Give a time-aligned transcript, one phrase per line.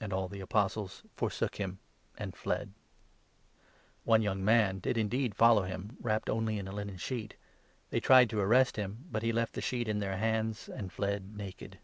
[0.00, 0.40] And all the.
[0.40, 1.78] Apostles forsook him,
[2.18, 2.72] and fled.
[4.02, 7.36] One young 50,51 man did indeed follow him, wrapped only in a linen sheet.
[7.90, 10.92] They tried to arrest him; but he left the sheet in their hands, 52 and
[10.92, 11.78] fled naked.